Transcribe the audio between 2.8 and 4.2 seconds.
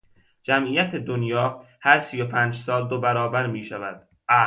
دو برابر میشود.